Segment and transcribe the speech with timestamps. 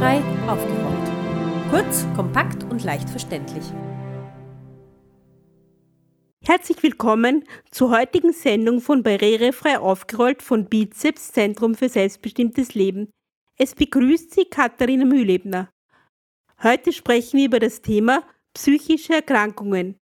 [0.00, 1.70] Barrierefrei aufgeräumt.
[1.70, 3.64] Kurz, kompakt und leicht verständlich.
[6.42, 13.10] Herzlich willkommen zur heutigen Sendung von Barrierefrei aufgerollt von Bizeps Zentrum für selbstbestimmtes Leben.
[13.58, 15.68] Es begrüßt Sie Katharina Mühlebner.
[16.62, 18.22] Heute sprechen wir über das Thema
[18.54, 19.98] psychische Erkrankungen.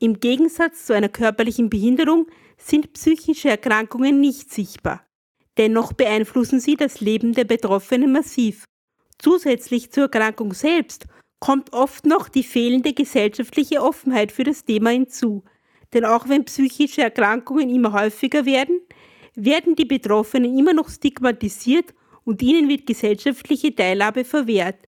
[0.00, 2.26] Im Gegensatz zu einer körperlichen Behinderung
[2.58, 5.06] sind psychische Erkrankungen nicht sichtbar.
[5.56, 8.66] Dennoch beeinflussen sie das Leben der Betroffenen massiv.
[9.18, 11.06] Zusätzlich zur Erkrankung selbst
[11.40, 15.44] kommt oft noch die fehlende gesellschaftliche Offenheit für das Thema hinzu.
[15.92, 18.80] Denn auch wenn psychische Erkrankungen immer häufiger werden,
[19.34, 24.88] werden die Betroffenen immer noch stigmatisiert und ihnen wird gesellschaftliche Teilhabe verwehrt.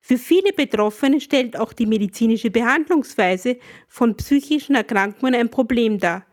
[0.00, 6.26] Für viele Betroffene stellt auch die medizinische Behandlungsweise von psychischen Erkrankungen ein Problem dar,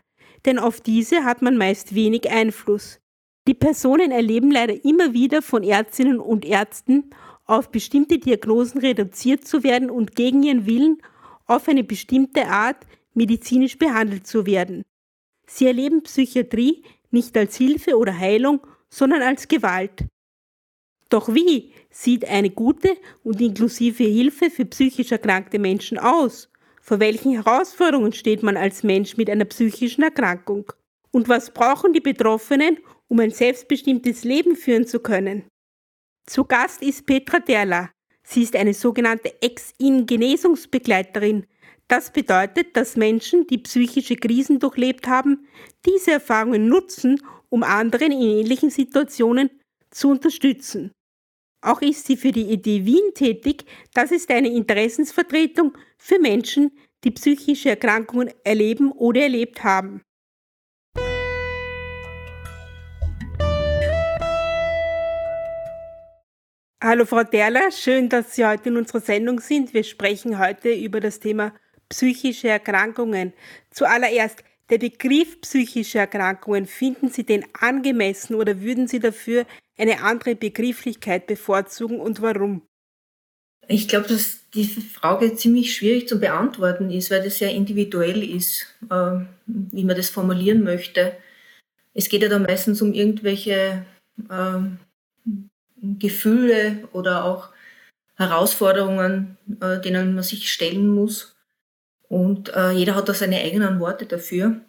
[0.45, 2.99] denn auf diese hat man meist wenig Einfluss.
[3.47, 7.11] Die Personen erleben leider immer wieder von Ärztinnen und Ärzten
[7.45, 10.97] auf bestimmte Diagnosen reduziert zu werden und gegen ihren Willen
[11.45, 14.83] auf eine bestimmte Art medizinisch behandelt zu werden.
[15.45, 20.05] Sie erleben Psychiatrie nicht als Hilfe oder Heilung, sondern als Gewalt.
[21.09, 26.49] Doch wie sieht eine gute und inklusive Hilfe für psychisch erkrankte Menschen aus?
[26.81, 30.71] Vor welchen Herausforderungen steht man als Mensch mit einer psychischen Erkrankung?
[31.11, 32.79] Und was brauchen die Betroffenen,
[33.15, 35.45] um ein selbstbestimmtes Leben führen zu können?
[36.25, 37.91] Zu Gast ist Petra Derla.
[38.23, 41.45] Sie ist eine sogenannte Ex-In-Genesungsbegleiterin.
[41.87, 45.47] Das bedeutet, dass Menschen, die psychische Krisen durchlebt haben,
[45.85, 49.49] diese Erfahrungen nutzen, um anderen in ähnlichen Situationen
[49.91, 50.91] zu unterstützen.
[51.61, 53.63] Auch ist sie für die Idee Wien tätig.
[53.93, 60.01] Das ist eine Interessensvertretung für Menschen, die psychische Erkrankungen erleben oder erlebt haben.
[66.83, 69.73] Hallo Frau Derler, schön, dass Sie heute in unserer Sendung sind.
[69.73, 71.53] Wir sprechen heute über das Thema
[71.87, 73.31] psychische Erkrankungen.
[73.71, 79.45] Zuallererst, der Begriff psychische Erkrankungen, finden Sie den angemessen oder würden Sie dafür
[79.77, 82.61] eine andere Begrifflichkeit bevorzugen und warum?
[83.69, 88.75] Ich glaube, dass diese Frage ziemlich schwierig zu beantworten ist, weil das sehr individuell ist,
[88.91, 91.13] äh, wie man das formulieren möchte.
[91.93, 93.85] Es geht ja da meistens um irgendwelche
[94.29, 94.59] äh,
[95.99, 97.49] Gefühle oder auch
[98.15, 101.35] Herausforderungen, äh, denen man sich stellen muss.
[102.07, 104.61] Und äh, jeder hat da seine eigenen Worte dafür.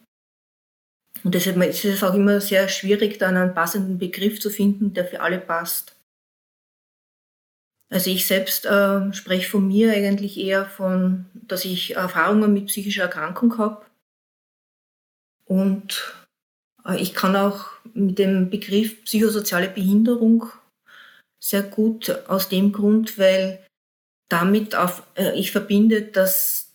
[1.25, 5.05] Und deshalb ist es auch immer sehr schwierig, dann einen passenden Begriff zu finden, der
[5.07, 5.97] für alle passt.
[7.89, 13.05] Also ich selbst äh, spreche von mir eigentlich eher von, dass ich Erfahrungen mit psychischer
[13.05, 13.87] Erkrankung habe.
[15.45, 16.15] Und
[16.85, 20.47] äh, ich kann auch mit dem Begriff psychosoziale Behinderung
[21.43, 23.65] sehr gut aus dem Grund, weil
[24.29, 26.75] damit auf, äh, ich verbinde, dass,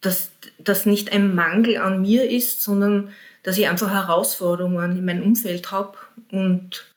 [0.00, 3.12] dass das nicht ein Mangel an mir ist, sondern
[3.42, 5.96] dass ich einfach Herausforderungen in meinem Umfeld habe
[6.30, 6.92] und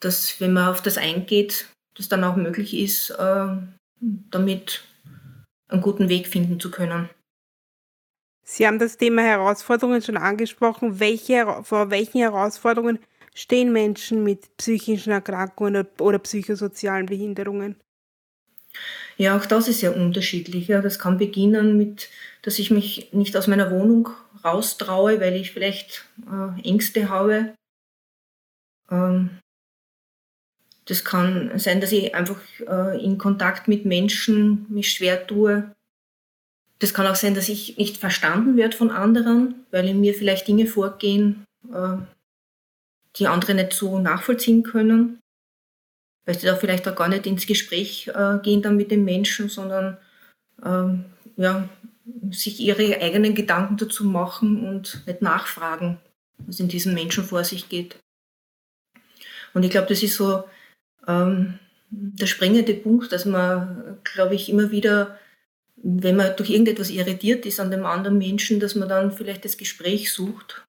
[0.00, 3.56] dass, wenn man auf das eingeht, das dann auch möglich ist, äh,
[4.30, 4.84] damit
[5.68, 7.08] einen guten Weg finden zu können.
[8.44, 11.00] Sie haben das Thema Herausforderungen schon angesprochen.
[11.00, 13.00] Welche, vor welchen Herausforderungen
[13.36, 17.76] stehen Menschen mit psychischen Erkrankungen oder psychosozialen Behinderungen?
[19.18, 20.68] Ja, auch das ist ja unterschiedlich.
[20.68, 22.08] Ja, das kann beginnen mit,
[22.42, 24.08] dass ich mich nicht aus meiner Wohnung
[24.44, 27.54] raustraue, weil ich vielleicht äh, Ängste habe.
[28.90, 29.30] Ähm,
[30.86, 35.74] das kann sein, dass ich einfach äh, in Kontakt mit Menschen mich schwer tue.
[36.78, 40.46] Das kann auch sein, dass ich nicht verstanden werde von anderen, weil in mir vielleicht
[40.46, 41.96] Dinge vorgehen, äh,
[43.18, 45.20] die andere nicht so nachvollziehen können,
[46.24, 49.48] weil sie da vielleicht auch gar nicht ins Gespräch äh, gehen dann mit den Menschen,
[49.48, 49.96] sondern
[50.64, 51.06] ähm,
[51.36, 51.68] ja,
[52.30, 55.98] sich ihre eigenen Gedanken dazu machen und nicht nachfragen,
[56.38, 57.98] was in diesem Menschen vor sich geht.
[59.54, 60.44] Und ich glaube, das ist so
[61.06, 61.58] ähm,
[61.90, 65.18] der springende Punkt, dass man, glaube ich, immer wieder,
[65.76, 69.56] wenn man durch irgendetwas irritiert ist an dem anderen Menschen, dass man dann vielleicht das
[69.56, 70.65] Gespräch sucht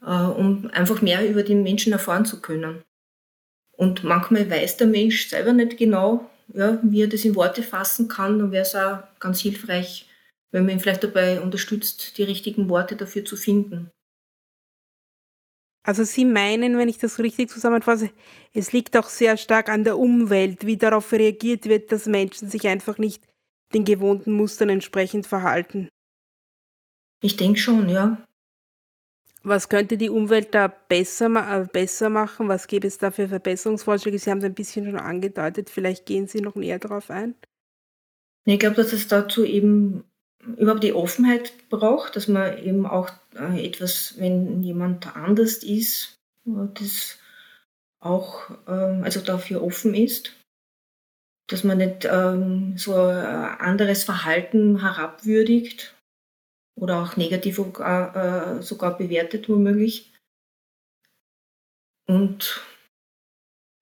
[0.00, 2.82] um einfach mehr über den Menschen erfahren zu können.
[3.72, 8.08] Und manchmal weiß der Mensch selber nicht genau, ja, wie er das in Worte fassen
[8.08, 8.38] kann.
[8.38, 10.08] Dann wäre es auch ganz hilfreich,
[10.50, 13.90] wenn man ihn vielleicht dabei unterstützt, die richtigen Worte dafür zu finden.
[15.84, 18.10] Also Sie meinen, wenn ich das richtig zusammenfasse,
[18.52, 22.66] es liegt auch sehr stark an der Umwelt, wie darauf reagiert wird, dass Menschen sich
[22.66, 23.22] einfach nicht
[23.72, 25.88] den gewohnten Mustern entsprechend verhalten.
[27.22, 28.22] Ich denke schon, ja.
[29.42, 32.48] Was könnte die Umwelt da besser, ma- äh, besser machen?
[32.48, 34.18] Was gäbe es da für Verbesserungsvorschläge?
[34.18, 37.34] Sie haben es ein bisschen schon angedeutet, vielleicht gehen Sie noch näher darauf ein.
[38.44, 40.04] Ich glaube, dass es dazu eben
[40.56, 46.50] überhaupt die Offenheit braucht, dass man eben auch äh, etwas, wenn jemand anders ist, äh,
[46.74, 47.18] das
[48.00, 50.34] auch ähm, also dafür offen ist,
[51.48, 55.94] dass man nicht ähm, so anderes Verhalten herabwürdigt
[56.80, 60.12] oder auch negativ sogar, äh, sogar bewertet womöglich.
[62.06, 62.62] Und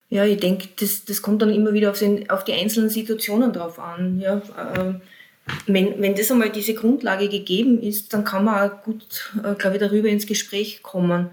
[0.09, 3.53] ja, ich denke, das, das kommt dann immer wieder auf, den, auf die einzelnen Situationen
[3.53, 4.19] drauf an.
[4.19, 4.41] Ja.
[4.77, 5.01] Ähm,
[5.65, 9.77] wenn, wenn das einmal diese Grundlage gegeben ist, dann kann man auch gut, äh, glaube
[9.77, 11.29] ich, darüber ins Gespräch kommen.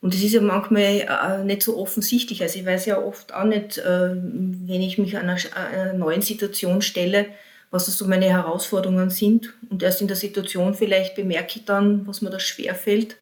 [0.00, 2.42] Und das ist ja manchmal äh, nicht so offensichtlich.
[2.42, 6.80] Also ich weiß ja oft auch nicht, äh, wenn ich mich einer, einer neuen Situation
[6.80, 7.26] stelle,
[7.70, 9.54] was so meine Herausforderungen sind.
[9.70, 13.20] Und erst in der Situation vielleicht bemerke ich dann, was mir da schwerfällt.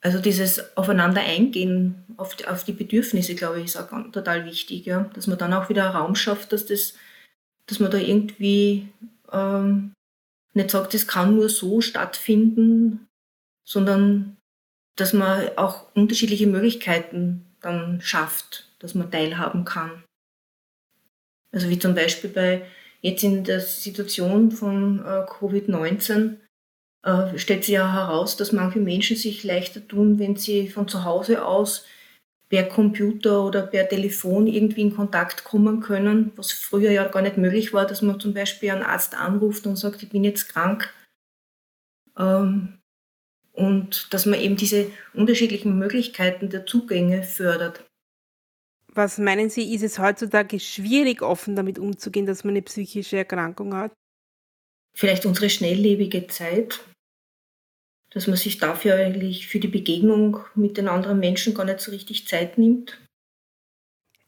[0.00, 4.86] Also dieses Aufeinander eingehen, auf die, auf die Bedürfnisse, glaube ich, ist auch total wichtig.
[4.86, 5.10] Ja?
[5.14, 6.94] Dass man dann auch wieder Raum schafft, dass, das,
[7.66, 8.88] dass man da irgendwie
[9.32, 9.92] ähm,
[10.54, 13.08] nicht sagt, das kann nur so stattfinden,
[13.64, 14.36] sondern
[14.96, 20.04] dass man auch unterschiedliche Möglichkeiten dann schafft, dass man teilhaben kann.
[21.52, 22.66] Also wie zum Beispiel bei
[23.00, 26.36] jetzt in der Situation von äh, Covid-19
[27.04, 31.04] äh, stellt sich ja heraus, dass manche Menschen sich leichter tun, wenn sie von zu
[31.04, 31.86] Hause aus
[32.48, 37.36] per Computer oder per Telefon irgendwie in Kontakt kommen können, was früher ja gar nicht
[37.36, 40.92] möglich war, dass man zum Beispiel einen Arzt anruft und sagt, ich bin jetzt krank.
[42.18, 42.78] Ähm,
[43.52, 47.87] und dass man eben diese unterschiedlichen Möglichkeiten der Zugänge fördert.
[48.98, 53.72] Was meinen Sie, ist es heutzutage schwierig, offen damit umzugehen, dass man eine psychische Erkrankung
[53.72, 53.92] hat?
[54.92, 56.80] Vielleicht unsere schnelllebige Zeit,
[58.10, 61.92] dass man sich dafür eigentlich für die Begegnung mit den anderen Menschen gar nicht so
[61.92, 63.00] richtig Zeit nimmt.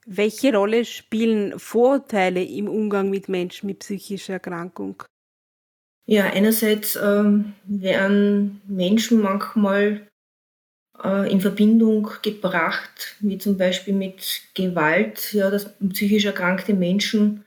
[0.06, 5.02] Welche Rolle spielen Vorurteile im Umgang mit Menschen mit psychischer Erkrankung?
[6.06, 10.08] Ja, einerseits ähm, werden Menschen manchmal
[11.02, 17.44] in Verbindung gebracht, wie zum Beispiel mit Gewalt, ja, dass psychisch erkrankte Menschen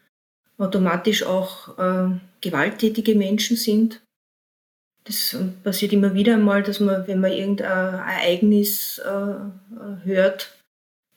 [0.57, 4.01] automatisch auch äh, gewalttätige Menschen sind.
[5.05, 10.57] Das passiert immer wieder einmal, dass man, wenn man irgendein Ereignis äh, hört,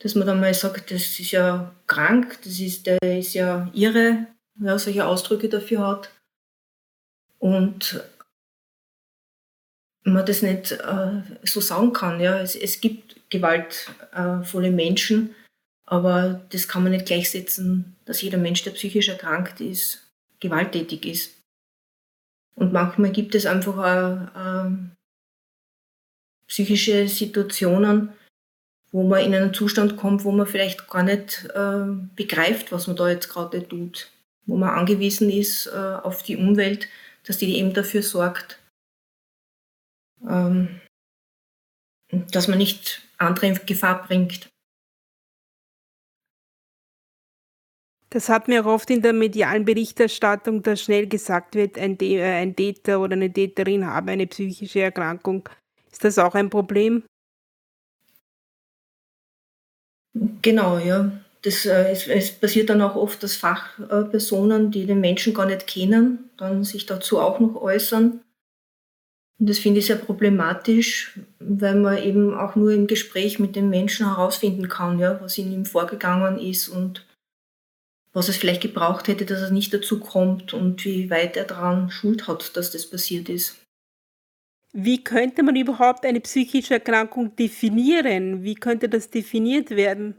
[0.00, 4.26] dass man dann mal sagt, das ist ja krank, das ist, der ist ja irre,
[4.60, 6.10] ja, solche Ausdrücke dafür hat.
[7.38, 8.02] Und
[10.12, 12.20] man das nicht äh, so sagen kann.
[12.20, 12.40] Ja.
[12.40, 15.34] Es, es gibt gewaltvolle Menschen,
[15.84, 20.10] aber das kann man nicht gleichsetzen, dass jeder Mensch, der psychisch erkrankt ist,
[20.40, 21.34] gewalttätig ist.
[22.54, 24.70] Und manchmal gibt es einfach auch, äh,
[26.48, 28.10] psychische Situationen,
[28.92, 32.96] wo man in einen Zustand kommt, wo man vielleicht gar nicht äh, begreift, was man
[32.96, 34.10] da jetzt gerade tut.
[34.46, 36.88] Wo man angewiesen ist äh, auf die Umwelt,
[37.24, 38.60] dass die eben dafür sorgt,
[40.28, 40.80] ähm,
[42.30, 44.48] dass man nicht andere in Gefahr bringt.
[48.10, 52.22] Das hat mir auch oft in der medialen Berichterstattung, dass schnell gesagt wird, ein, äh,
[52.22, 55.48] ein Täter oder eine Täterin habe eine psychische Erkrankung.
[55.90, 57.02] Ist das auch ein Problem?
[60.40, 61.10] Genau, ja.
[61.42, 65.66] Das, äh, es, es, passiert dann auch oft, dass Fachpersonen, die den Menschen gar nicht
[65.66, 68.20] kennen, dann sich dazu auch noch äußern.
[69.38, 73.68] Und das finde ich sehr problematisch, weil man eben auch nur im Gespräch mit dem
[73.68, 77.06] Menschen herausfinden kann, ja, was in ihm vorgegangen ist und
[78.14, 81.90] was es vielleicht gebraucht hätte, dass er nicht dazu kommt und wie weit er daran
[81.90, 83.56] Schuld hat, dass das passiert ist.
[84.72, 88.42] Wie könnte man überhaupt eine psychische Erkrankung definieren?
[88.42, 90.16] Wie könnte das definiert werden?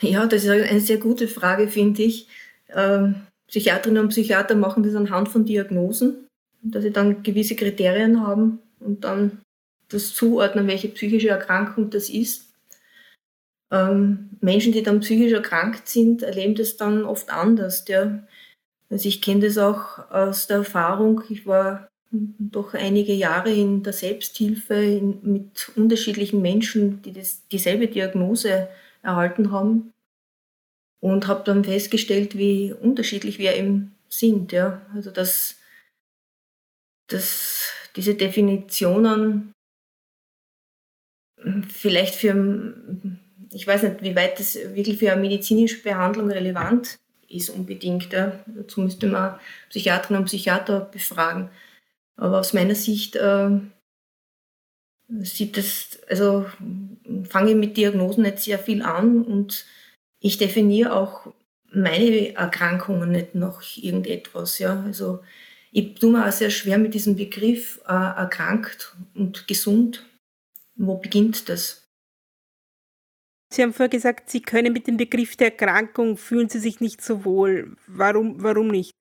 [0.00, 2.28] Ja, das ist eine sehr gute Frage, finde ich.
[2.68, 6.25] Ähm, Psychiaterinnen und Psychiater machen das anhand von Diagnosen,
[6.70, 9.40] dass sie dann gewisse Kriterien haben und dann
[9.88, 12.52] das zuordnen, welche psychische Erkrankung das ist.
[13.70, 17.84] Ähm, Menschen, die dann psychisch erkrankt sind, erleben das dann oft anders.
[17.88, 18.26] Ja.
[18.90, 21.22] Also ich kenne das auch aus der Erfahrung.
[21.28, 27.88] Ich war doch einige Jahre in der Selbsthilfe in, mit unterschiedlichen Menschen, die das, dieselbe
[27.88, 28.68] Diagnose
[29.02, 29.92] erhalten haben
[31.00, 34.52] und habe dann festgestellt, wie unterschiedlich wir eben sind.
[34.52, 34.82] Ja.
[34.94, 35.56] Also dass,
[37.08, 39.52] dass diese Definitionen
[41.68, 42.34] vielleicht für
[43.52, 46.98] ich weiß nicht, wie weit das wirklich für eine medizinische Behandlung relevant
[47.28, 48.12] ist unbedingt.
[48.12, 48.38] Ja.
[48.46, 49.38] Dazu müsste man
[49.70, 51.50] Psychiaterinnen und Psychiater befragen.
[52.16, 53.50] Aber aus meiner Sicht äh,
[55.20, 56.46] sieht das, also
[57.28, 59.66] fange ich mit Diagnosen nicht sehr viel an und
[60.20, 61.32] ich definiere auch
[61.70, 64.58] meine Erkrankungen nicht nach irgendetwas.
[64.58, 64.82] Ja.
[64.82, 65.20] Also
[65.76, 70.06] ich tue mir auch sehr schwer mit diesem Begriff äh, erkrankt und gesund.
[70.74, 71.86] Wo beginnt das?
[73.52, 77.02] Sie haben vorher gesagt, Sie können mit dem Begriff der Erkrankung fühlen Sie sich nicht
[77.02, 77.76] so wohl.
[77.86, 78.92] Warum, warum nicht?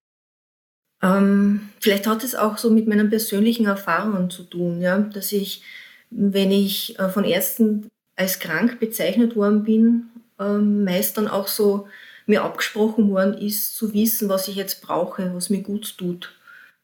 [1.02, 5.64] Ähm, vielleicht hat es auch so mit meinen persönlichen Erfahrungen zu tun, ja, dass ich,
[6.10, 11.88] wenn ich äh, von Ärzten als krank bezeichnet worden bin, äh, meist dann auch so
[12.26, 16.36] mir abgesprochen worden ist, zu wissen, was ich jetzt brauche, was mir gut tut,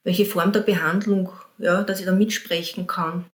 [0.04, 3.26] welche Form der Behandlung, ja, dass ich da mitsprechen kann.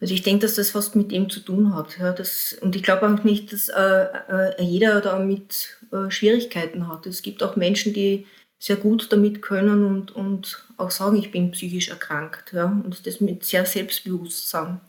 [0.00, 1.96] Also ich denke, dass das fast mit dem zu tun hat.
[1.98, 7.06] Ja, das, und ich glaube auch nicht, dass äh, äh, jeder damit äh, Schwierigkeiten hat.
[7.06, 8.26] Es gibt auch Menschen, die
[8.58, 12.52] sehr gut damit können und, und auch sagen, ich bin psychisch erkrankt.
[12.52, 14.80] Ja, und das mit sehr Selbstbewusstsein.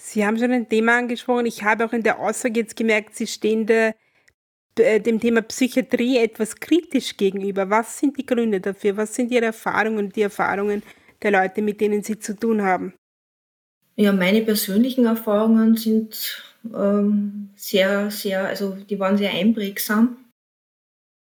[0.00, 1.46] Sie haben schon ein Thema angesprochen.
[1.46, 3.94] Ich habe auch in der Aussage jetzt gemerkt, Sie stehen äh,
[4.78, 7.68] dem Thema Psychiatrie etwas kritisch gegenüber.
[7.70, 8.96] Was sind die Gründe dafür?
[8.96, 10.82] Was sind Ihre Erfahrungen und die Erfahrungen
[11.22, 12.94] der Leute, mit denen Sie zu tun haben?
[13.96, 16.42] Ja, meine persönlichen Erfahrungen sind
[16.74, 20.16] ähm, sehr, sehr, also die waren sehr einprägsam.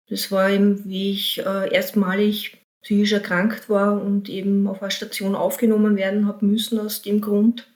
[0.10, 5.36] Das war eben, wie ich äh, erstmalig psychisch erkrankt war und eben auf einer Station
[5.36, 7.68] aufgenommen werden habe müssen aus dem Grund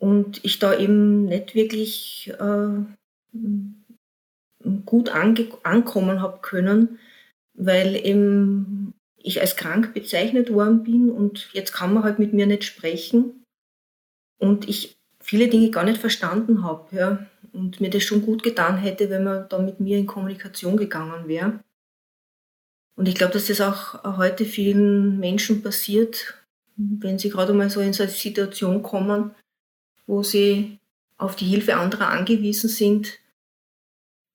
[0.00, 2.84] und ich da eben nicht wirklich äh,
[4.86, 6.98] gut ankommen habe können,
[7.54, 12.46] weil eben ich als krank bezeichnet worden bin und jetzt kann man halt mit mir
[12.46, 13.44] nicht sprechen
[14.38, 18.78] und ich viele Dinge gar nicht verstanden habe ja, und mir das schon gut getan
[18.78, 21.60] hätte, wenn man da mit mir in Kommunikation gegangen wäre.
[22.96, 26.34] Und ich glaube, dass das auch heute vielen Menschen passiert,
[26.76, 29.32] wenn sie gerade mal so in so eine Situation kommen,
[30.06, 30.78] wo sie
[31.18, 33.18] auf die Hilfe anderer angewiesen sind,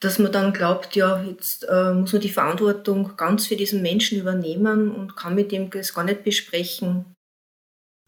[0.06, 4.20] dass man dann glaubt, ja, jetzt äh, muss man die Verantwortung ganz für diesen Menschen
[4.20, 7.06] übernehmen und kann mit dem das gar nicht besprechen.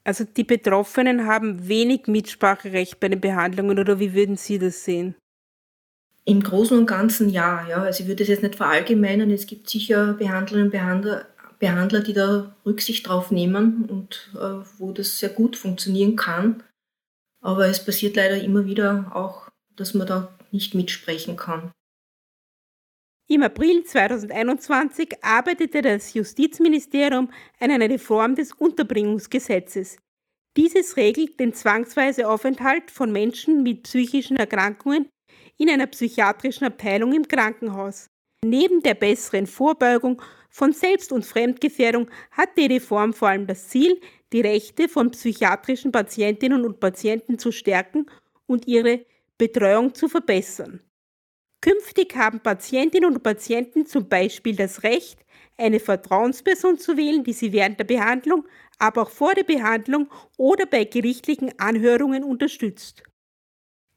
[0.04, 5.16] Also die Betroffenen haben wenig Mitspracherecht bei den Behandlungen oder wie würden Sie das sehen?
[6.24, 7.82] Im Großen und Ganzen ja, ja.
[7.82, 9.32] Also ich würde es jetzt nicht verallgemeinern.
[9.32, 11.25] Es gibt sicher Behandlerinnen und Behandler,
[11.60, 16.63] Behandler, die da Rücksicht drauf nehmen und äh, wo das sehr gut funktionieren kann.
[17.42, 21.72] Aber es passiert leider immer wieder auch, dass man da nicht mitsprechen kann.
[23.29, 27.29] Im April 2021 arbeitete das Justizministerium
[27.60, 29.98] an einer Reform des Unterbringungsgesetzes.
[30.55, 35.10] Dieses regelt den zwangsweise Aufenthalt von Menschen mit psychischen Erkrankungen
[35.57, 38.10] in einer psychiatrischen Abteilung im Krankenhaus.
[38.46, 44.00] Neben der besseren Vorbeugung von Selbst- und Fremdgefährdung hat die Reform vor allem das Ziel,
[44.31, 48.05] die Rechte von psychiatrischen Patientinnen und Patienten zu stärken
[48.46, 49.05] und ihre
[49.38, 50.79] Betreuung zu verbessern.
[51.62, 55.26] Künftig haben Patientinnen und Patienten zum Beispiel das Recht,
[55.58, 58.48] eine Vertrauensperson zu wählen, die sie während der Behandlung,
[58.78, 63.04] aber auch vor der Behandlung oder bei gerichtlichen Anhörungen unterstützt.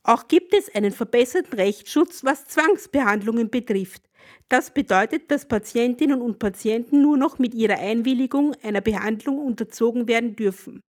[0.02, 4.09] Auch gibt es einen verbesserten Rechtsschutz, was Zwangsbehandlungen betrifft.
[4.49, 10.37] Das bedeutet, dass Patientinnen und Patienten nur noch mit ihrer Einwilligung einer Behandlung unterzogen werden
[10.37, 10.81] dürfen.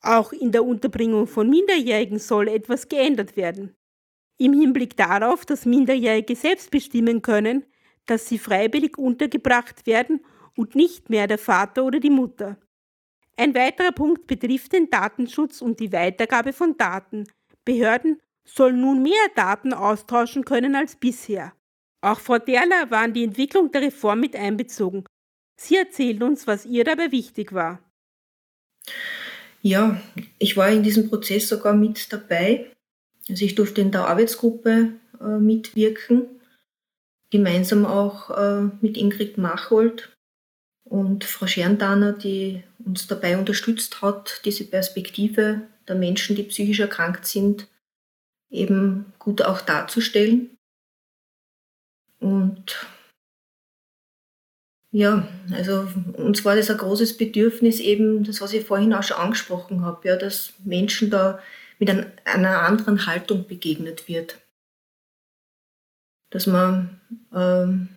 [0.00, 3.76] Auch in der Unterbringung von Minderjährigen soll etwas geändert werden.
[4.38, 7.64] Im Hinblick darauf, dass Minderjährige selbst bestimmen können,
[8.04, 10.24] dass sie freiwillig untergebracht werden
[10.56, 12.58] und nicht mehr der Vater oder die Mutter.
[13.36, 17.24] Ein weiterer Punkt betrifft den Datenschutz und die Weitergabe von Daten.
[17.64, 21.52] Behörden sollen nun mehr Daten austauschen können als bisher.
[22.00, 25.04] Auch Frau Derler war in die Entwicklung der Reform mit einbezogen.
[25.56, 27.80] Sie erzählt uns, was ihr dabei wichtig war.
[29.62, 30.00] Ja,
[30.38, 32.70] ich war in diesem Prozess sogar mit dabei.
[33.28, 36.26] Also ich durfte in der Arbeitsgruppe äh, mitwirken,
[37.30, 40.16] gemeinsam auch äh, mit Ingrid Machold
[40.84, 47.26] und Frau Scherndaner, die uns dabei unterstützt hat, diese Perspektive der Menschen, die psychisch erkrankt
[47.26, 47.68] sind,
[48.50, 50.56] eben gut auch darzustellen.
[52.20, 52.86] Und
[54.92, 59.18] ja, also uns war das ein großes Bedürfnis eben, das was ich vorhin auch schon
[59.18, 61.40] angesprochen habe, ja, dass Menschen da
[61.78, 64.40] mit ein, einer anderen Haltung begegnet wird.
[66.30, 67.00] Dass man,
[67.34, 67.96] ähm,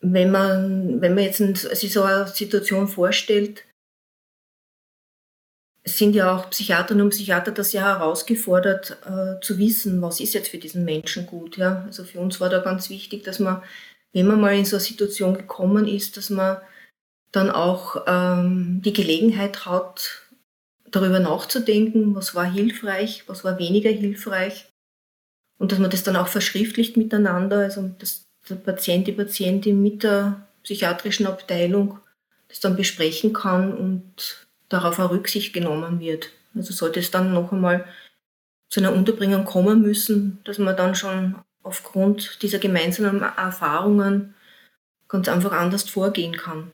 [0.00, 3.64] wenn man, wenn man jetzt sich so eine Situation vorstellt,
[5.84, 10.48] sind ja auch Psychiaterinnen und Psychiater das ja herausgefordert, äh, zu wissen, was ist jetzt
[10.48, 11.56] für diesen Menschen gut.
[11.56, 11.84] Ja?
[11.86, 13.62] Also für uns war da ganz wichtig, dass man,
[14.12, 16.58] wenn man mal in so eine Situation gekommen ist, dass man
[17.32, 20.19] dann auch ähm, die Gelegenheit hat,
[20.90, 24.66] darüber nachzudenken, was war hilfreich, was war weniger hilfreich
[25.58, 30.02] und dass man das dann auch verschriftlicht miteinander, also dass der Patient, die Patientin mit
[30.02, 31.98] der psychiatrischen Abteilung
[32.48, 36.30] das dann besprechen kann und darauf auch Rücksicht genommen wird.
[36.54, 37.84] Also sollte es dann noch einmal
[38.68, 44.34] zu einer Unterbringung kommen müssen, dass man dann schon aufgrund dieser gemeinsamen Erfahrungen
[45.08, 46.72] ganz einfach anders vorgehen kann.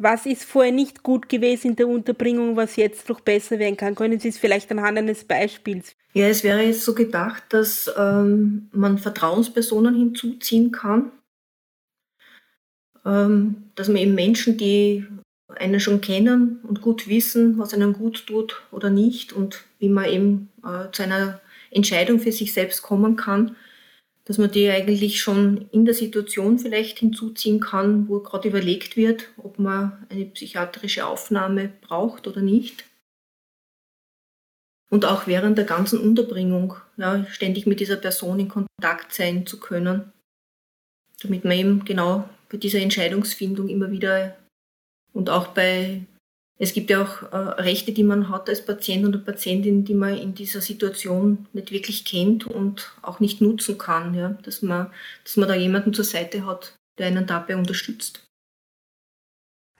[0.00, 3.96] Was ist vorher nicht gut gewesen in der Unterbringung, was jetzt noch besser werden kann?
[3.96, 5.96] Können Sie es vielleicht anhand eines Beispiels?
[6.14, 11.10] Ja, es wäre jetzt so gedacht, dass ähm, man Vertrauenspersonen hinzuziehen kann,
[13.04, 15.04] ähm, dass man eben Menschen, die
[15.48, 20.04] einen schon kennen und gut wissen, was einem gut tut oder nicht und wie man
[20.04, 21.40] eben äh, zu einer
[21.70, 23.56] Entscheidung für sich selbst kommen kann,
[24.28, 29.30] dass man die eigentlich schon in der Situation vielleicht hinzuziehen kann, wo gerade überlegt wird,
[29.38, 32.84] ob man eine psychiatrische Aufnahme braucht oder nicht.
[34.90, 39.58] Und auch während der ganzen Unterbringung ja, ständig mit dieser Person in Kontakt sein zu
[39.60, 40.12] können,
[41.22, 44.36] damit man eben genau bei dieser Entscheidungsfindung immer wieder
[45.14, 46.02] und auch bei
[46.60, 50.16] es gibt ja auch äh, Rechte, die man hat als Patient oder Patientin, die man
[50.18, 54.14] in dieser Situation nicht wirklich kennt und auch nicht nutzen kann.
[54.14, 54.30] Ja?
[54.42, 58.24] Dass, man, dass man da jemanden zur Seite hat, der einen dabei unterstützt.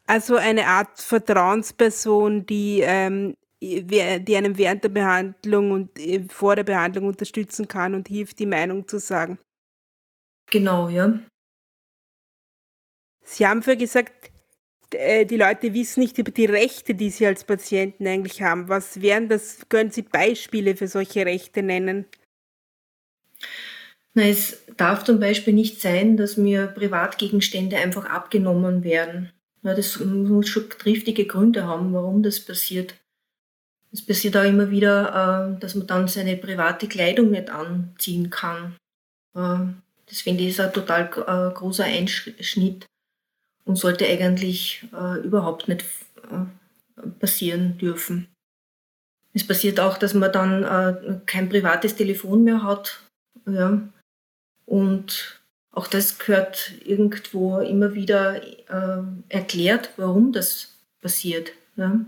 [0.07, 6.65] Also eine Art Vertrauensperson, die, ähm, die einem während der Behandlung und äh, vor der
[6.65, 9.39] Behandlung unterstützen kann und hilft, die Meinung zu sagen.
[10.51, 11.19] Genau, ja.
[13.25, 14.31] Sie haben vorher gesagt,
[14.93, 18.69] die Leute wissen nicht über die Rechte, die sie als Patienten eigentlich haben.
[18.69, 19.59] Was wären das?
[19.69, 22.07] Können Sie Beispiele für solche Rechte nennen?
[24.15, 29.33] Na, es darf zum Beispiel nicht sein, dass mir Privatgegenstände einfach abgenommen werden.
[29.63, 32.95] Ja, das muss schon triftige Gründe haben, warum das passiert.
[33.93, 38.77] Es passiert auch immer wieder, äh, dass man dann seine private Kleidung nicht anziehen kann.
[39.35, 39.73] Äh,
[40.07, 42.87] das finde ich ist ein total großer Einschnitt
[43.69, 45.85] und sollte eigentlich äh, überhaupt nicht
[46.31, 48.29] äh, passieren dürfen.
[49.35, 52.99] Es passiert auch, dass man dann äh, kein privates Telefon mehr hat.
[53.47, 53.87] Ja.
[54.65, 61.53] Und auch das gehört irgendwo immer wieder äh, erklärt, warum das passiert.
[61.77, 62.01] Ja.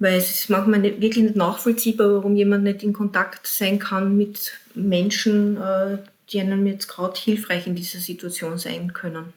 [0.00, 4.16] Weil es ist manchmal nicht, wirklich nicht nachvollziehbar, warum jemand nicht in Kontakt sein kann
[4.16, 5.98] mit Menschen, äh,
[6.30, 9.32] die einem jetzt gerade hilfreich in dieser Situation sein können.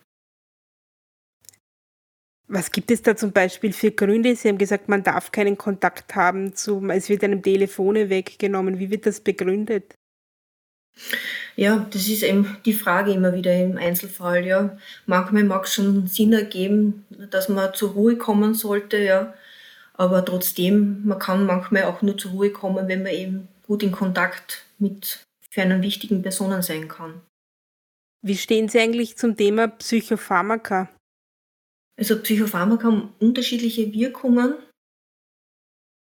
[2.49, 4.35] Was gibt es da zum Beispiel für Gründe?
[4.35, 8.79] Sie haben gesagt, man darf keinen Kontakt haben, zu, es wird einem Telefone weggenommen.
[8.79, 9.95] Wie wird das begründet?
[11.57, 14.45] Ja, das ist eben die Frage immer wieder im Einzelfall.
[14.45, 14.77] Ja.
[15.05, 19.33] Manchmal mag es schon Sinn ergeben, dass man zur Ruhe kommen sollte, ja.
[19.93, 23.91] Aber trotzdem, man kann manchmal auch nur zur Ruhe kommen, wenn man eben gut in
[23.91, 27.21] Kontakt mit für einen wichtigen Personen sein kann.
[28.21, 30.89] Wie stehen Sie eigentlich zum Thema Psychopharmaka?
[31.97, 34.55] Also Psychopharmaka haben unterschiedliche Wirkungen.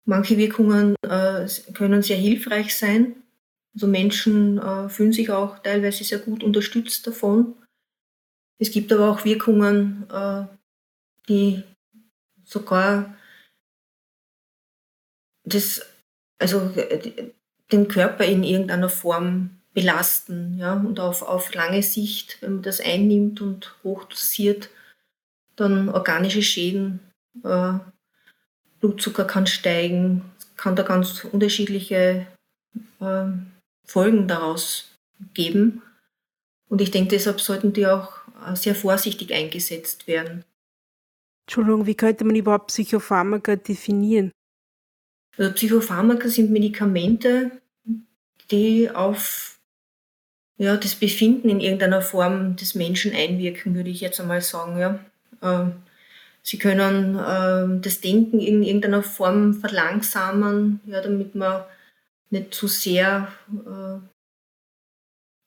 [0.05, 3.23] Manche Wirkungen äh, können sehr hilfreich sein.
[3.73, 7.55] Also Menschen äh, fühlen sich auch teilweise sehr gut unterstützt davon.
[8.59, 10.45] Es gibt aber auch Wirkungen, äh,
[11.27, 11.63] die
[12.43, 13.15] sogar
[15.43, 15.85] das,
[16.37, 17.31] also äh,
[17.71, 20.57] den Körper in irgendeiner Form belasten.
[20.57, 20.73] Ja?
[20.73, 24.69] Und auf, auf lange Sicht, wenn man das einnimmt und hochdosiert,
[25.55, 26.99] dann organische Schäden,
[27.43, 27.73] äh,
[28.79, 30.23] Blutzucker kann steigen,
[30.57, 32.27] kann da ganz unterschiedliche
[32.99, 33.25] äh,
[33.85, 34.89] Folgen daraus
[35.33, 35.81] geben.
[36.67, 38.11] Und ich denke, deshalb sollten die auch
[38.45, 40.43] äh, sehr vorsichtig eingesetzt werden.
[41.47, 44.31] Entschuldigung, wie könnte man überhaupt Psychopharmaka definieren?
[45.37, 47.61] Also Psychopharmaka sind Medikamente,
[48.49, 49.59] die auf
[50.57, 54.77] ja, das Befinden in irgendeiner Form des Menschen einwirken, würde ich jetzt einmal sagen.
[54.79, 54.99] Ja.
[55.41, 55.83] Ähm,
[56.43, 61.63] sie können ähm, das Denken in irgendeiner Form verlangsamen, ja, damit man
[62.29, 63.99] nicht zu sehr äh,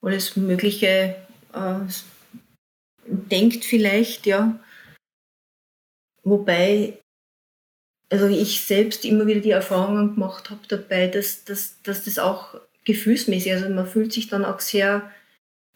[0.02, 1.16] alles Mögliche
[1.52, 1.80] äh,
[3.06, 4.58] denkt vielleicht, ja.
[6.22, 6.98] Wobei,
[8.10, 12.60] also ich selbst immer wieder die Erfahrungen gemacht habe dabei, dass, dass, dass das auch
[12.84, 15.10] gefühlsmäßig, also man fühlt sich dann auch sehr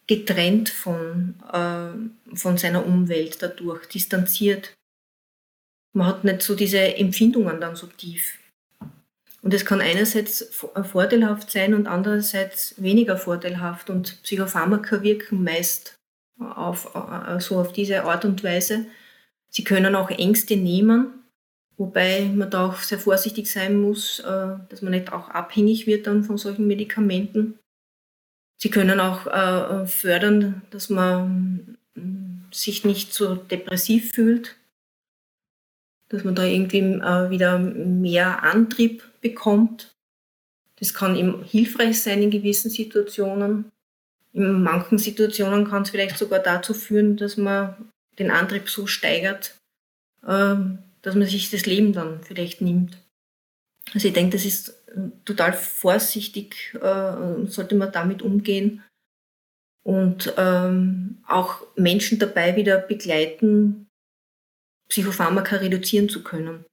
[0.09, 4.75] getrennt von, äh, von seiner Umwelt dadurch, distanziert.
[5.93, 8.39] Man hat nicht so diese Empfindungen dann so tief.
[9.43, 13.91] Und es kann einerseits äh, vorteilhaft sein und andererseits weniger vorteilhaft.
[13.91, 15.95] Und Psychopharmaka wirken meist
[16.41, 18.87] auf, also auf diese Art und Weise.
[19.51, 21.25] Sie können auch Ängste nehmen,
[21.77, 26.07] wobei man da auch sehr vorsichtig sein muss, äh, dass man nicht auch abhängig wird
[26.07, 27.59] dann von solchen Medikamenten.
[28.59, 34.57] Sie können auch äh, fördern, dass man mm, sich nicht so depressiv fühlt,
[36.09, 39.95] dass man da irgendwie äh, wieder mehr Antrieb bekommt.
[40.77, 43.71] Das kann eben hilfreich sein in gewissen Situationen.
[44.33, 49.55] In manchen Situationen kann es vielleicht sogar dazu führen, dass man den Antrieb so steigert,
[50.27, 52.99] ähm, dass man sich das Leben dann vielleicht nimmt.
[53.95, 54.78] Also ich denke, das ist
[55.25, 58.83] total vorsichtig, äh, sollte man damit umgehen
[59.83, 63.89] und ähm, auch Menschen dabei wieder begleiten,
[64.89, 66.65] Psychopharmaka reduzieren zu können.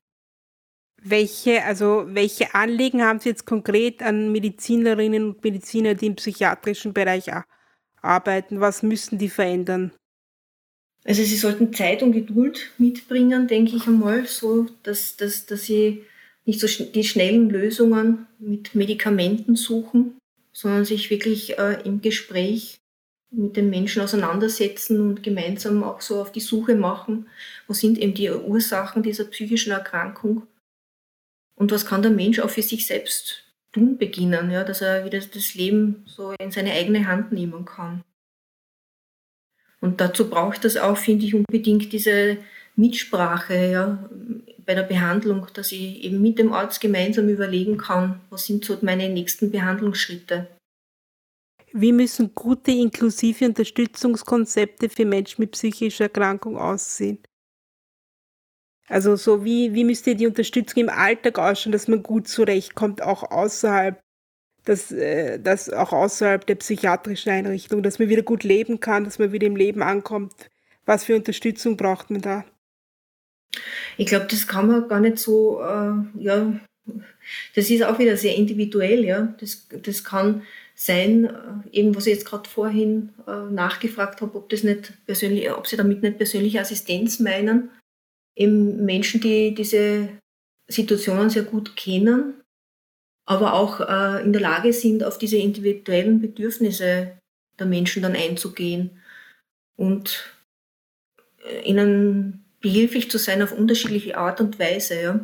[1.02, 6.94] Welche, also welche Anliegen haben Sie jetzt konkret an Medizinerinnen und Mediziner, die im psychiatrischen
[6.94, 7.26] Bereich
[8.02, 8.60] arbeiten?
[8.60, 9.92] Was müssen die verändern?
[11.04, 16.04] Also sie sollten Zeit und Geduld mitbringen, denke ich einmal, so dass, dass, dass sie
[16.46, 20.18] nicht so die schnellen Lösungen mit Medikamenten suchen,
[20.54, 22.78] sondern sich wirklich äh, im Gespräch
[23.32, 27.28] mit den Menschen auseinandersetzen und gemeinsam auch so auf die Suche machen,
[27.68, 30.48] wo sind eben die Ursachen dieser psychischen Erkrankung
[31.56, 35.20] und was kann der Mensch auch für sich selbst tun beginnen, ja, dass er wieder
[35.20, 38.04] das Leben so in seine eigene Hand nehmen kann.
[39.82, 42.38] Und dazu braucht es auch, finde ich, unbedingt diese
[42.76, 44.10] Mitsprache ja,
[44.66, 48.78] bei der Behandlung, dass ich eben mit dem Arzt gemeinsam überlegen kann, was sind so
[48.82, 50.48] meine nächsten Behandlungsschritte.
[51.72, 57.20] Wie müssen gute inklusive Unterstützungskonzepte für Menschen mit psychischer Erkrankung aussehen?
[58.88, 63.24] Also so wie, wie müsste die Unterstützung im Alltag ausschauen, dass man gut zurechtkommt, auch
[63.30, 64.00] außerhalb,
[64.64, 69.20] dass, äh, dass auch außerhalb der psychiatrischen Einrichtung, dass man wieder gut leben kann, dass
[69.20, 70.50] man wieder im Leben ankommt.
[70.86, 72.46] Was für Unterstützung braucht man da?
[73.98, 76.60] Ich glaube, das kann man gar nicht so, äh, ja,
[77.56, 79.36] das ist auch wieder sehr individuell, ja.
[79.40, 80.44] Das, das kann
[80.76, 85.50] sein, äh, eben was ich jetzt gerade vorhin äh, nachgefragt habe, ob das nicht persönlich,
[85.52, 87.70] ob sie damit nicht persönliche Assistenz meinen,
[88.36, 90.10] eben Menschen, die diese
[90.68, 92.42] Situationen sehr gut kennen,
[93.26, 97.18] aber auch äh, in der Lage sind, auf diese individuellen Bedürfnisse
[97.58, 99.02] der Menschen dann einzugehen
[99.78, 100.36] und
[101.44, 105.00] äh, ihnen behilflich zu sein auf unterschiedliche Art und Weise.
[105.00, 105.20] Ja.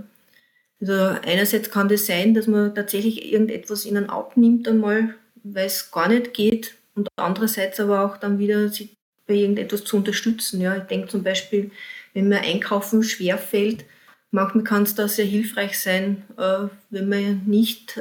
[0.79, 0.93] Also
[1.27, 6.35] einerseits kann das sein, dass man tatsächlich irgendetwas ihnen abnimmt einmal, weil es gar nicht
[6.35, 8.91] geht und andererseits aber auch dann wieder sie
[9.25, 10.61] bei irgendetwas zu unterstützen.
[10.61, 10.77] Ja.
[10.77, 11.71] Ich denke zum Beispiel,
[12.13, 13.85] wenn mir Einkaufen schwerfällt,
[14.29, 17.99] manchmal kann es da sehr hilfreich sein, äh, wenn man nicht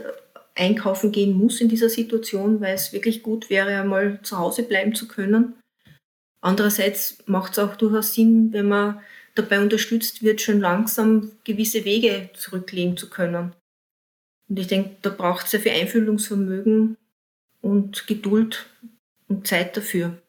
[0.55, 4.95] einkaufen gehen muss in dieser Situation, weil es wirklich gut wäre, einmal zu Hause bleiben
[4.95, 5.55] zu können.
[6.43, 9.01] Andererseits macht es auch durchaus Sinn, wenn man
[9.41, 13.53] dabei unterstützt wird, schon langsam gewisse Wege zurücklegen zu können.
[14.49, 16.97] Und ich denke, da braucht es sehr viel Einfühlungsvermögen
[17.61, 18.67] und Geduld
[19.29, 20.21] und Zeit dafür.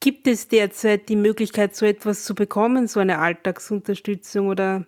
[0.00, 4.86] Gibt es derzeit die Möglichkeit, so etwas zu bekommen, so eine Alltagsunterstützung oder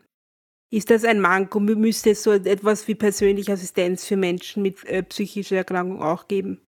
[0.70, 1.60] ist das ein Manko?
[1.60, 6.62] Müsste es so etwas wie persönliche Assistenz für Menschen mit äh, psychischer Erkrankung auch geben?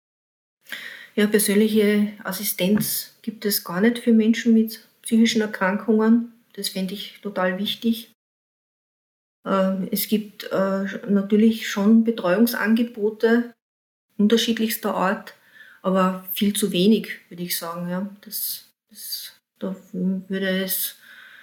[1.14, 6.33] Ja, persönliche Assistenz gibt es gar nicht für Menschen mit psychischen Erkrankungen.
[6.54, 8.12] Das fände ich total wichtig.
[9.46, 13.54] Ähm, es gibt äh, natürlich schon Betreuungsangebote
[14.16, 15.34] unterschiedlichster Art,
[15.82, 17.88] aber viel zu wenig, würde ich sagen.
[17.88, 18.08] Ja.
[18.22, 20.96] Das, das, da würde es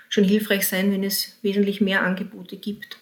[0.09, 2.99] schon hilfreich sein, wenn es wesentlich mehr Angebote gibt.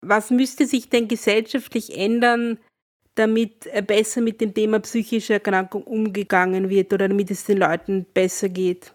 [0.00, 2.58] Was müsste sich denn gesellschaftlich ändern,
[3.16, 8.06] damit äh, besser mit dem Thema psychische Erkrankung umgegangen wird oder damit es den Leuten
[8.14, 8.94] besser geht?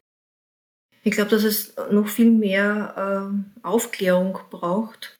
[1.04, 5.18] Ich glaube, dass es noch viel mehr äh, Aufklärung braucht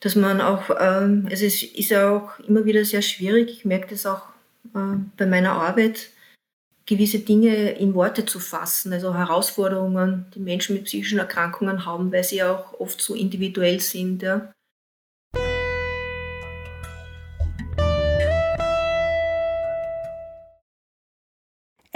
[0.00, 4.06] dass man auch, ähm, es ist ja auch immer wieder sehr schwierig, ich merke das
[4.06, 4.28] auch
[4.74, 6.10] äh, bei meiner Arbeit,
[6.86, 12.24] gewisse Dinge in Worte zu fassen, also Herausforderungen, die Menschen mit psychischen Erkrankungen haben, weil
[12.24, 14.22] sie ja auch oft so individuell sind.
[14.22, 14.52] Ja.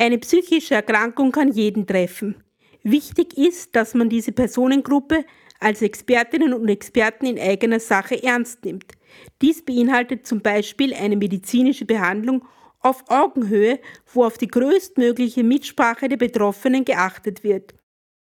[0.03, 2.35] Eine psychische Erkrankung kann jeden treffen.
[2.83, 5.25] Wichtig ist, dass man diese Personengruppe
[5.61, 8.95] als Expertinnen und Experten in eigener Sache ernst nimmt.
[9.41, 12.45] Dies beinhaltet zum Beispiel eine medizinische Behandlung
[12.81, 13.79] auf Augenhöhe,
[14.13, 17.73] wo auf die größtmögliche Mitsprache der Betroffenen geachtet wird.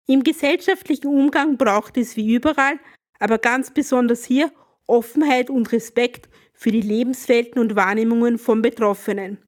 [0.06, 2.78] Im gesellschaftlichen Umgang braucht es wie überall,
[3.17, 4.52] aber ganz besonders hier
[4.86, 9.39] Offenheit und Respekt für die Lebenswelten und Wahrnehmungen von Betroffenen.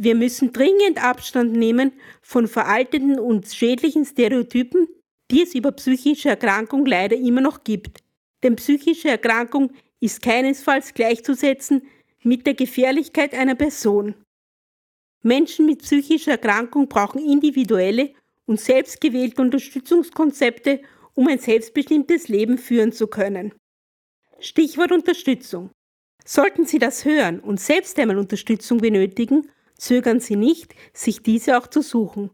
[0.00, 1.90] Wir müssen dringend Abstand nehmen
[2.22, 4.86] von veralteten und schädlichen Stereotypen,
[5.28, 7.98] die es über psychische Erkrankung leider immer noch gibt.
[8.44, 11.82] Denn psychische Erkrankung ist keinesfalls gleichzusetzen
[12.22, 14.14] mit der Gefährlichkeit einer Person.
[15.24, 18.12] Menschen mit psychischer Erkrankung brauchen individuelle
[18.46, 20.80] und selbstgewählte Unterstützungskonzepte,
[21.14, 23.52] um ein selbstbestimmtes Leben führen zu können.
[24.38, 25.70] Stichwort Unterstützung.
[26.24, 31.68] Sollten Sie das hören und selbst einmal Unterstützung benötigen, zögern Sie nicht, sich diese auch
[31.68, 32.30] zu suchen.